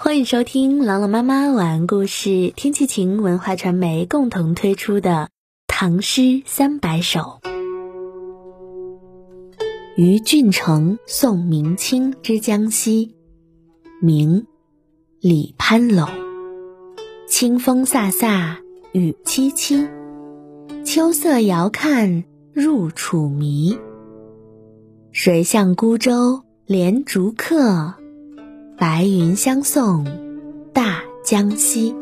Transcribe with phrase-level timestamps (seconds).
[0.00, 5.10] 欢迎收听朗朗妈妈晚安故事，天气晴文化传媒共同推出的
[5.66, 7.40] 《唐诗三百首》。
[9.96, 13.16] 于俊成送明清之江西，
[14.00, 14.46] 明，
[15.20, 16.08] 李攀龙。
[17.28, 18.54] 清风飒飒，
[18.92, 19.84] 雨凄凄，
[20.84, 22.22] 秋色遥看
[22.52, 23.76] 入楚迷。
[25.10, 27.94] 水向孤舟连竹客。
[28.78, 30.04] 白云相送
[30.72, 31.96] 大江西，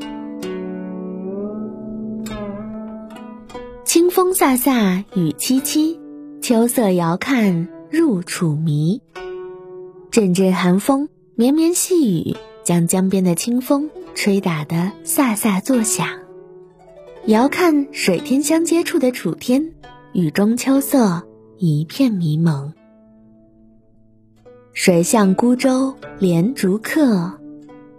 [3.82, 5.98] 清风飒飒，雨凄凄，
[6.42, 9.00] 秋色遥看入楚迷。
[10.10, 16.06] 阵阵寒风，绵绵细雨，将江边的清风吹打得飒飒作响。
[17.24, 19.72] 遥看水天相接处的楚天，
[20.12, 22.74] 雨中秋色一片迷蒙。
[24.76, 27.40] 水向孤舟连竹客，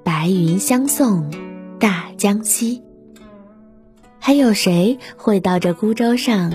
[0.04, 1.34] 白云相送
[1.80, 2.84] 大江西。
[4.20, 6.54] 还有谁会到这孤舟上，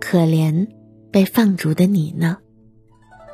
[0.00, 0.66] 可怜
[1.10, 2.38] 被放逐的你呢？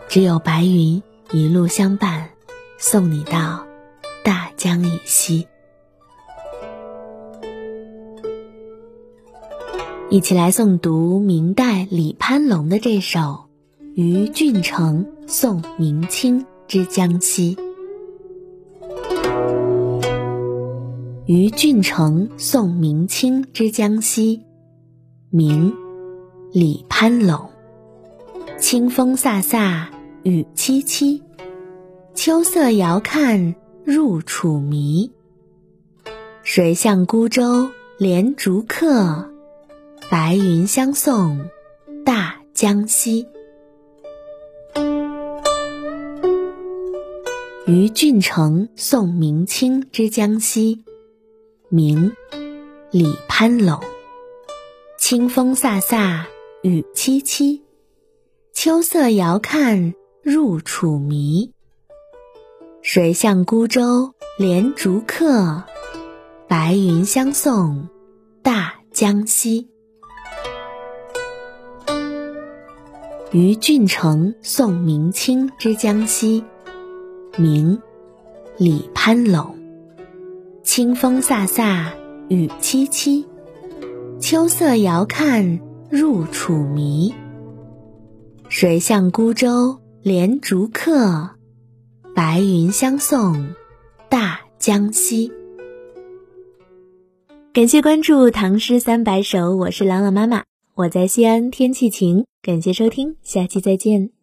[0.09, 1.00] 只有白云
[1.31, 2.31] 一路相伴，
[2.77, 3.65] 送你到
[4.25, 5.47] 大江以西。
[10.11, 13.45] 一起来诵读明代李攀龙的这首。
[13.95, 17.56] 于郡城宋明清之江西。
[21.27, 24.41] 于俊成宋明清之江西，
[25.30, 25.74] 明，
[26.52, 27.50] 李攀龙。
[28.60, 29.86] 清风飒飒，
[30.22, 31.20] 雨凄凄，
[32.14, 35.10] 秋色遥看入楚迷。
[36.44, 39.28] 水向孤舟连竹客，
[40.08, 41.50] 白云相送
[42.04, 43.27] 大江西。
[47.67, 50.84] 于俊成送明清之江西，
[51.69, 52.12] 明，
[52.92, 53.81] 李攀龙。
[55.00, 56.27] 清风飒飒，
[56.62, 57.62] 雨凄凄，
[58.53, 61.50] 秋色遥看入楚迷。
[62.82, 65.65] 水向孤舟连竹客，
[66.47, 67.88] 白云相送
[68.43, 69.69] 大江西。
[73.33, 76.44] 于俊成送明清之江西。
[77.38, 77.78] 明，
[78.56, 79.54] 李攀龙。
[80.62, 81.86] 清风飒飒，
[82.28, 83.24] 雨凄凄，
[84.19, 87.14] 秋色遥看入楚迷。
[88.48, 91.30] 谁向孤舟连竹客，
[92.14, 93.54] 白云相送
[94.08, 95.30] 大江西。
[97.53, 102.24] 感谢关注《唐诗三百首》，我是朗朗妈妈，我在西安，天气晴。
[102.42, 104.16] 感谢收听，下期再见。